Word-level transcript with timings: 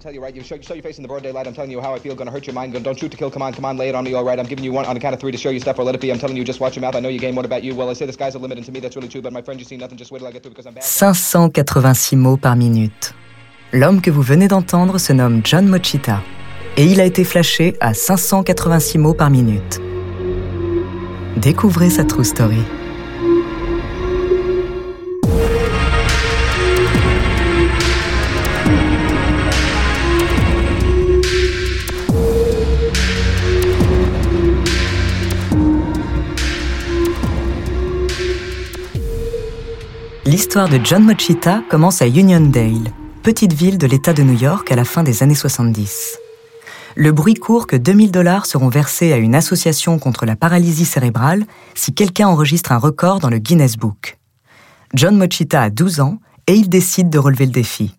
Tell 0.00 0.12
you, 0.14 0.20
right? 0.20 0.34
You 0.34 0.42
your 0.76 0.82
face 0.82 0.98
in 0.98 1.02
the 1.02 1.08
broad 1.08 1.22
daylight. 1.22 1.46
I'm 1.46 1.54
telling 1.54 1.70
you 1.70 1.80
how 1.80 1.94
I 1.94 1.98
feel. 1.98 2.16
Hurt 2.16 2.46
your 2.46 2.54
mind. 2.54 2.82
Don't 2.82 2.98
shoot 2.98 3.10
to 3.10 3.16
kill. 3.16 3.30
Come 3.30 3.42
on, 3.42 3.52
come 3.52 3.64
on, 3.64 3.76
lay 3.76 3.88
it 3.88 3.94
on 3.94 4.04
me. 4.04 4.14
All 4.14 4.24
right? 4.24 4.38
I'm 4.38 4.46
giving 4.46 4.64
you 4.64 4.72
one 4.72 4.84
on 4.84 4.96
of 5.14 5.20
three 5.20 5.32
to 5.32 5.38
show 5.38 5.50
you 5.50 5.60
stuff 5.60 5.78
or 5.78 5.84
let 5.84 5.94
it 5.94 6.00
be. 6.00 6.10
I'm 6.10 6.18
telling 6.18 6.36
you, 6.36 6.44
just 6.44 6.60
watch 6.60 6.76
your 6.76 6.82
mouth. 6.82 6.94
I 6.94 7.00
know 7.00 7.08
game. 7.18 7.36
About? 7.38 7.62
Well, 7.74 7.90
I 7.90 7.94
say 7.94 8.06
to 8.06 8.72
me 8.72 8.80
that's 8.80 8.96
really 8.96 9.08
true. 9.08 9.22
But 9.22 9.32
my 9.32 9.42
friend, 9.42 9.60
you 9.60 9.66
see 9.66 9.76
nothing. 9.76 9.98
Wait 9.98 10.18
till 10.18 10.28
I 10.28 10.32
get 10.32 10.42
because 10.42 10.66
I'm 10.66 10.74
bad. 10.74 10.84
586 10.84 12.16
mots 12.16 12.36
par 12.36 12.56
minute. 12.56 13.14
L'homme 13.72 14.00
que 14.00 14.10
vous 14.10 14.22
venez 14.22 14.48
d'entendre 14.48 14.98
se 14.98 15.12
nomme 15.12 15.42
John 15.44 15.66
Mochita 15.66 16.22
et 16.76 16.84
il 16.84 17.00
a 17.00 17.04
été 17.04 17.24
flashé 17.24 17.76
à 17.80 17.92
586 17.92 18.98
mots 18.98 19.14
par 19.14 19.30
minute. 19.30 19.80
Découvrez 21.36 21.90
sa 21.90 22.04
true 22.04 22.24
story. 22.24 22.62
L'histoire 40.38 40.68
de 40.68 40.78
John 40.84 41.02
Mochita 41.02 41.64
commence 41.68 42.00
à 42.00 42.06
Uniondale, 42.06 42.92
petite 43.24 43.52
ville 43.52 43.76
de 43.76 43.88
l'État 43.88 44.12
de 44.12 44.22
New 44.22 44.38
York 44.38 44.70
à 44.70 44.76
la 44.76 44.84
fin 44.84 45.02
des 45.02 45.24
années 45.24 45.34
70. 45.34 46.16
Le 46.94 47.10
bruit 47.10 47.34
court 47.34 47.66
que 47.66 47.74
2000 47.74 48.12
dollars 48.12 48.46
seront 48.46 48.68
versés 48.68 49.12
à 49.12 49.16
une 49.16 49.34
association 49.34 49.98
contre 49.98 50.26
la 50.26 50.36
paralysie 50.36 50.84
cérébrale 50.84 51.44
si 51.74 51.92
quelqu'un 51.92 52.28
enregistre 52.28 52.70
un 52.70 52.78
record 52.78 53.18
dans 53.18 53.30
le 53.30 53.38
Guinness 53.38 53.76
Book. 53.76 54.16
John 54.94 55.16
Mochita 55.16 55.60
a 55.60 55.70
12 55.70 55.98
ans 55.98 56.20
et 56.46 56.52
il 56.52 56.68
décide 56.68 57.10
de 57.10 57.18
relever 57.18 57.46
le 57.46 57.52
défi. 57.52 57.96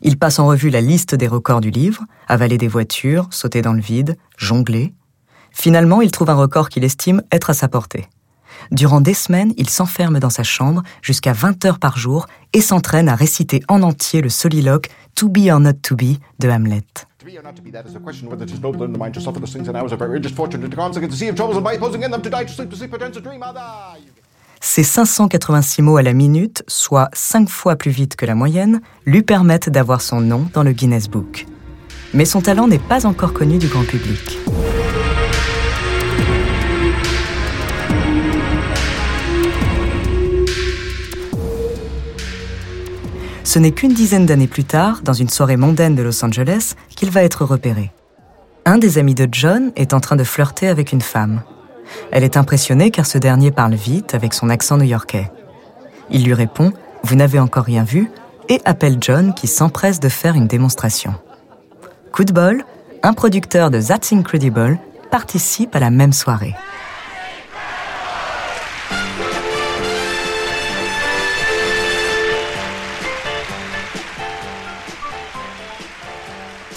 Il 0.00 0.16
passe 0.16 0.38
en 0.38 0.46
revue 0.46 0.70
la 0.70 0.80
liste 0.80 1.16
des 1.16 1.26
records 1.26 1.60
du 1.60 1.70
livre, 1.70 2.04
avaler 2.28 2.56
des 2.56 2.68
voitures, 2.68 3.26
sauter 3.32 3.62
dans 3.62 3.72
le 3.72 3.82
vide, 3.82 4.16
jongler. 4.36 4.94
Finalement, 5.50 6.02
il 6.02 6.12
trouve 6.12 6.30
un 6.30 6.34
record 6.34 6.68
qu'il 6.68 6.84
estime 6.84 7.24
être 7.32 7.50
à 7.50 7.54
sa 7.54 7.66
portée. 7.66 8.06
Durant 8.70 9.00
des 9.00 9.14
semaines, 9.14 9.52
il 9.56 9.68
s'enferme 9.68 10.18
dans 10.18 10.30
sa 10.30 10.42
chambre 10.42 10.82
jusqu'à 11.02 11.32
20 11.32 11.64
heures 11.64 11.78
par 11.78 11.98
jour 11.98 12.26
et 12.52 12.60
s'entraîne 12.60 13.08
à 13.08 13.14
réciter 13.14 13.62
en 13.68 13.82
entier 13.82 14.20
le 14.20 14.28
soliloque 14.28 14.88
To 15.16 15.28
be 15.28 15.48
or 15.50 15.60
not 15.60 15.74
to 15.82 15.94
be 15.94 16.18
de 16.40 16.48
Hamlet. 16.48 16.82
Ces 24.60 24.82
586 24.82 25.82
mots 25.82 25.96
à 25.98 26.02
la 26.02 26.12
minute, 26.14 26.64
soit 26.68 27.10
5 27.12 27.48
fois 27.48 27.76
plus 27.76 27.90
vite 27.90 28.16
que 28.16 28.24
la 28.26 28.34
moyenne, 28.34 28.80
lui 29.04 29.22
permettent 29.22 29.68
d'avoir 29.68 30.00
son 30.00 30.20
nom 30.20 30.48
dans 30.54 30.62
le 30.62 30.72
Guinness 30.72 31.08
Book. 31.08 31.46
Mais 32.14 32.24
son 32.24 32.40
talent 32.40 32.66
n'est 32.66 32.78
pas 32.78 33.06
encore 33.06 33.34
connu 33.34 33.58
du 33.58 33.68
grand 33.68 33.84
public. 33.84 34.38
Ce 43.54 43.60
n'est 43.60 43.70
qu'une 43.70 43.94
dizaine 43.94 44.26
d'années 44.26 44.48
plus 44.48 44.64
tard, 44.64 45.02
dans 45.04 45.12
une 45.12 45.28
soirée 45.28 45.56
mondaine 45.56 45.94
de 45.94 46.02
Los 46.02 46.24
Angeles, 46.24 46.74
qu'il 46.96 47.12
va 47.12 47.22
être 47.22 47.44
repéré. 47.44 47.92
Un 48.64 48.78
des 48.78 48.98
amis 48.98 49.14
de 49.14 49.28
John 49.30 49.70
est 49.76 49.94
en 49.94 50.00
train 50.00 50.16
de 50.16 50.24
flirter 50.24 50.66
avec 50.66 50.90
une 50.90 51.00
femme. 51.00 51.44
Elle 52.10 52.24
est 52.24 52.36
impressionnée 52.36 52.90
car 52.90 53.06
ce 53.06 53.16
dernier 53.16 53.52
parle 53.52 53.74
vite 53.74 54.12
avec 54.12 54.34
son 54.34 54.50
accent 54.50 54.76
new-yorkais. 54.76 55.30
Il 56.10 56.24
lui 56.24 56.34
répond⁇ 56.34 56.70
Vous 57.04 57.14
n'avez 57.14 57.38
encore 57.38 57.62
rien 57.62 57.84
vu?⁇ 57.84 58.10
et 58.52 58.60
appelle 58.64 58.96
John 59.00 59.32
qui 59.34 59.46
s'empresse 59.46 60.00
de 60.00 60.08
faire 60.08 60.34
une 60.34 60.48
démonstration. 60.48 61.14
Coup 62.10 62.24
de 62.24 62.32
bol, 62.32 62.64
un 63.04 63.12
producteur 63.12 63.70
de 63.70 63.80
That's 63.80 64.12
Incredible 64.12 64.80
participe 65.12 65.76
à 65.76 65.78
la 65.78 65.90
même 65.90 66.12
soirée. 66.12 66.56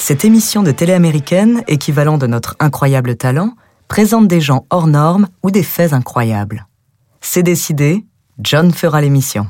Cette 0.08 0.24
émission 0.24 0.64
de 0.64 0.72
télé 0.72 0.94
américaine, 0.94 1.66
équivalent 1.68 2.18
de 2.18 2.28
notre 2.28 2.56
incroyable 2.62 3.18
talent, 3.18 3.52
présente 3.90 4.30
des 4.30 4.40
gens 4.40 4.66
hors 4.70 4.88
normes 4.88 5.28
ou 5.44 5.52
des 5.52 5.64
faits 5.64 5.92
incroyables. 5.92 6.66
C'est 7.20 7.44
décidé, 7.44 8.06
John 8.40 8.72
fera 8.72 9.02
l'émission. 9.02 9.48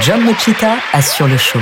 John 0.00 0.20
Mochita 0.20 0.76
assure 0.92 1.26
le 1.26 1.38
show. 1.38 1.58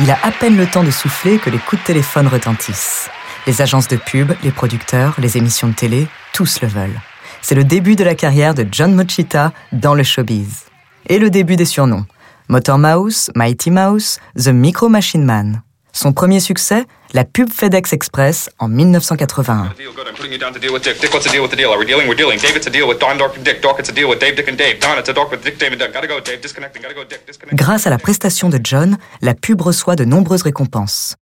Il 0.00 0.10
a 0.10 0.18
à 0.24 0.32
peine 0.32 0.56
le 0.56 0.66
temps 0.66 0.82
de 0.82 0.90
souffler 0.90 1.38
que 1.38 1.50
les 1.50 1.58
coups 1.58 1.80
de 1.82 1.86
téléphone 1.86 2.26
retentissent. 2.26 3.10
Les 3.46 3.62
agences 3.62 3.86
de 3.86 3.96
pub, 3.96 4.32
les 4.42 4.50
producteurs, 4.50 5.14
les 5.18 5.36
émissions 5.36 5.68
de 5.68 5.74
télé, 5.74 6.08
tous 6.32 6.60
le 6.62 6.66
veulent. 6.66 7.00
C'est 7.42 7.54
le 7.54 7.64
début 7.64 7.96
de 7.96 8.04
la 8.04 8.14
carrière 8.14 8.54
de 8.54 8.66
John 8.70 8.94
Mochita 8.94 9.52
dans 9.72 9.94
le 9.94 10.02
showbiz. 10.02 10.66
Et 11.08 11.18
le 11.18 11.30
début 11.30 11.56
des 11.56 11.64
surnoms. 11.64 12.04
Motor 12.48 12.78
Mouse, 12.78 13.30
Mighty 13.34 13.70
Mouse, 13.70 14.18
The 14.36 14.48
Micro 14.48 14.88
Machine 14.88 15.24
Man. 15.24 15.62
Son 15.92 16.12
premier 16.12 16.40
succès, 16.40 16.84
la 17.12 17.24
pub 17.24 17.50
FedEx 17.50 17.92
Express 17.92 18.50
en 18.58 18.68
1981. 18.68 19.72
Deal 19.76 19.88
good. 19.94 20.06
I'm 20.06 20.14
putting 20.14 20.32
you 20.32 20.38
down 20.38 20.52
to 20.52 20.60
deal 20.60 20.72
with 20.72 20.82
Dick. 20.84 21.00
Dick, 21.00 21.12
what's 21.12 21.26
the 21.26 21.32
deal 21.32 21.42
with 21.42 21.50
the 21.50 21.56
deal? 21.56 21.70
Are 21.70 21.78
we 21.78 21.86
dealing? 21.86 22.08
We're 22.08 22.16
dealing? 22.16 22.38
Dave, 22.38 22.56
it's 22.56 22.66
a 22.66 22.70
deal 22.70 22.86
with 22.86 22.98
Don, 23.00 23.18
Dork, 23.18 23.36
and 23.36 23.44
Dick. 23.44 23.62
Dork, 23.62 23.78
it's 23.80 23.90
a 23.90 23.94
deal 23.94 24.08
with 24.08 24.20
Dave, 24.20 24.36
Dick, 24.36 24.48
and 24.48 24.56
Dave. 24.56 24.78
Don, 24.80 24.98
it's 24.98 25.08
a 25.08 25.12
Dork 25.12 25.30
with 25.30 25.42
Dick, 25.42 25.58
Dave, 25.58 25.72
and 25.72 25.80
Doug. 25.80 25.92
Gotta 25.92 26.06
go, 26.06 26.20
Dave. 26.20 26.40
Disconnecting. 26.40 26.82
Gotta 26.82 26.94
go, 26.94 27.04
Dick. 27.04 27.26
Disconnecting. 27.26 27.56
Grâce 27.56 27.86
à 27.86 27.90
la 27.90 27.98
prestation 27.98 28.48
de 28.48 28.60
John, 28.62 28.96
la 29.22 29.34
pub 29.34 29.60
reçoit 29.60 29.96
de 29.96 30.04
nombreuses 30.04 30.42
récompenses. 30.42 31.16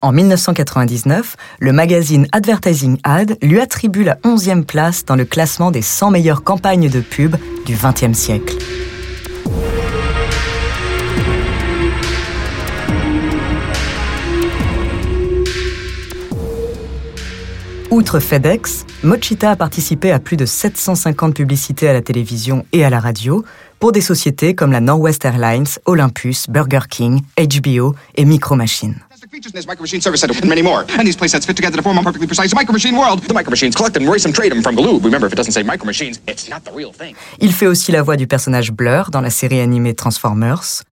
En 0.00 0.12
1999, 0.12 1.34
le 1.58 1.72
magazine 1.72 2.28
Advertising 2.30 3.00
Ad 3.02 3.36
lui 3.42 3.58
attribue 3.58 4.04
la 4.04 4.14
11e 4.22 4.62
place 4.62 5.04
dans 5.04 5.16
le 5.16 5.24
classement 5.24 5.72
des 5.72 5.82
100 5.82 6.12
meilleures 6.12 6.44
campagnes 6.44 6.88
de 6.88 7.00
pub 7.00 7.34
du 7.66 7.74
XXe 7.74 8.16
siècle. 8.16 8.56
Outre 17.90 18.20
FedEx, 18.20 18.86
Mochita 19.02 19.50
a 19.50 19.56
participé 19.56 20.12
à 20.12 20.20
plus 20.20 20.36
de 20.36 20.46
750 20.46 21.34
publicités 21.34 21.88
à 21.88 21.92
la 21.92 22.02
télévision 22.02 22.64
et 22.72 22.84
à 22.84 22.90
la 22.90 23.00
radio 23.00 23.44
pour 23.80 23.90
des 23.90 24.00
sociétés 24.00 24.54
comme 24.54 24.70
la 24.70 24.80
Northwest 24.80 25.24
Airlines, 25.24 25.66
Olympus, 25.86 26.48
Burger 26.48 26.86
King, 26.88 27.22
HBO 27.36 27.96
et 28.14 28.24
Micro 28.24 28.54
Machine. 28.54 28.94
Features 29.38 29.52
in 29.52 29.56
this 29.56 29.68
Micro 29.68 29.84
Machine 29.84 30.00
Service 30.00 30.20
Center 30.20 30.36
and 30.36 30.48
many 30.48 30.62
more. 30.62 30.84
And 30.98 31.06
these 31.06 31.16
playsets 31.16 31.46
fit 31.46 31.54
together 31.54 31.76
to 31.76 31.82
form 31.82 31.96
a 31.96 32.02
perfectly 32.02 32.26
precise 32.26 32.52
Micro 32.56 32.72
Machine 32.72 32.96
world. 32.96 33.22
The 33.22 33.32
Micro 33.32 33.50
Machines 33.50 33.76
collect 33.76 33.94
them, 33.94 34.10
race 34.10 34.24
them, 34.24 34.32
trade 34.32 34.50
them 34.50 34.62
from 34.64 34.74
Galoob. 34.74 35.04
Remember, 35.04 35.28
if 35.28 35.32
it 35.32 35.36
doesn't 35.36 35.52
say 35.52 35.62
Micro 35.62 35.86
Machines, 35.86 36.18
it's 36.26 36.48
not 36.48 36.64
the 36.64 36.72
real 36.72 36.90
thing. 36.92 37.14
Il 37.38 37.52
fait 37.52 37.68
aussi 37.68 37.92
la 37.92 38.02
voix 38.02 38.16
du 38.16 38.26
personnage 38.26 38.72
Blur 38.72 39.12
dans 39.12 39.20
la 39.20 39.30
série 39.30 39.60
animée 39.60 39.94
Transformers. 39.94 40.82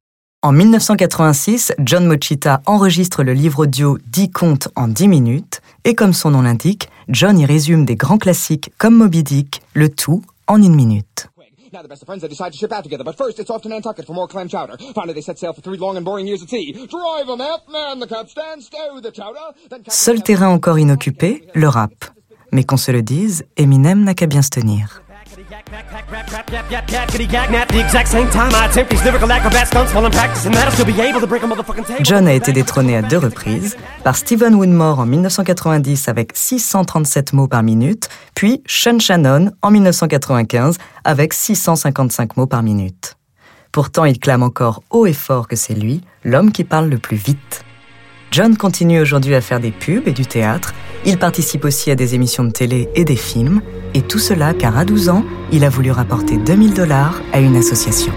En 0.43 0.53
1986, 0.53 1.73
John 1.81 2.07
Mochita 2.07 2.63
enregistre 2.67 3.25
le 3.25 3.33
livre 3.33 3.65
audio 3.65 3.99
10 4.13 4.31
contes 4.31 4.69
en 4.77 4.87
10 4.87 5.09
minutes, 5.09 5.61
et 5.85 5.97
comme 5.97 6.13
son 6.13 6.31
nom 6.31 6.43
l'indique, 6.43 6.89
John 7.09 7.37
y 7.41 7.47
résume 7.47 7.85
des 7.85 7.97
grands 7.97 8.19
classiques 8.19 8.71
comme 8.79 8.95
Moby 8.95 9.25
Dick, 9.25 9.61
le 9.75 9.89
tout 9.89 10.23
en 10.47 10.63
une 10.63 10.77
minute. 10.77 11.31
Now 11.77 11.83
the 11.83 11.89
best 11.89 12.01
of 12.01 12.07
friends, 12.07 12.23
they 12.23 12.29
decide 12.29 12.53
to 12.53 12.59
ship 12.59 12.73
out 12.73 12.85
together, 12.85 13.05
but 13.05 13.19
first 13.19 13.39
it's 13.39 13.51
off 13.51 13.61
to 13.61 13.69
Nantucket 13.69 14.07
for 14.07 14.15
more 14.15 14.27
clam 14.27 14.49
chowder. 14.49 14.79
Finally, 14.95 15.13
they 15.13 15.21
set 15.21 15.39
sail 15.39 15.53
for 15.53 15.61
three 15.61 15.77
long 15.77 15.99
and 15.99 16.07
boring 16.07 16.27
years 16.27 16.43
at 16.43 16.49
sea. 16.49 16.73
Drive 16.73 17.29
'em 17.29 17.43
out, 17.43 17.69
man 17.71 18.01
the 18.01 18.07
capstan, 18.07 18.63
stow 18.63 18.99
the 19.03 19.13
chowder. 19.13 19.53
Then 19.69 19.83
Seul 19.87 20.23
terrain 20.23 20.49
encore 20.49 20.79
inoccupé, 20.79 21.47
le 21.55 21.69
rap. 21.69 21.93
Mais 22.51 22.65
qu'on 22.65 22.79
se 22.79 22.91
le 22.93 23.03
dise, 23.03 23.45
Eminem 23.59 24.05
n'a 24.05 24.15
qu'à 24.15 24.27
bien 24.27 24.41
se 24.41 24.49
tenir. 24.49 25.03
John 32.01 32.27
a 32.27 32.33
été 32.33 32.53
détrôné 32.53 32.97
à 32.97 33.03
deux 33.03 33.19
reprises, 33.19 33.77
par 34.03 34.17
Stephen 34.17 34.55
Winmore 34.55 35.01
en 35.01 35.05
1990 35.05 36.09
avec 36.09 36.31
637 36.35 37.35
mots 37.35 37.49
par 37.49 37.63
minute, 37.63 38.09
puis 38.35 38.63
Sean 38.67 38.99
Shannon 38.99 39.51
en 39.61 39.71
1995 39.71 40.79
avec 41.05 41.35
655 41.35 42.37
mots 42.39 42.47
par 42.47 42.63
minute. 42.63 43.17
Pourtant, 43.73 44.07
il 44.07 44.19
clame 44.19 44.43
encore 44.43 44.83
haut 44.89 45.05
et 45.05 45.13
fort 45.13 45.49
que 45.49 45.57
c'est 45.57 45.75
lui, 45.75 46.01
l'homme 46.25 46.51
qui 46.51 46.65
parle 46.65 46.89
le 46.89 46.99
plus 46.99 47.19
vite. 47.19 47.65
John 48.31 48.57
continue 48.57 49.01
aujourd'hui 49.01 49.35
à 49.35 49.43
faire 49.43 49.61
des 49.61 49.71
pubs 49.71 50.09
et 50.09 50.13
du 50.13 50.25
théâtre, 50.27 50.73
il 51.05 51.19
participe 51.19 51.65
aussi 51.65 51.91
à 51.91 51.95
des 51.95 52.15
émissions 52.15 52.45
de 52.45 52.51
télé 52.51 52.89
et 52.95 53.05
des 53.05 53.17
films, 53.17 53.61
et 53.97 54.03
tout 54.03 54.19
cela 54.19 54.53
car 54.53 54.77
à 54.77 54.85
12 54.85 55.09
ans, 55.09 55.25
il 55.53 55.65
a 55.65 55.71
voulu 55.71 55.91
rapporter 55.91 56.37
2000 56.37 56.75
dollars 56.75 57.23
à 57.33 57.41
une 57.41 57.57
association. 57.57 58.13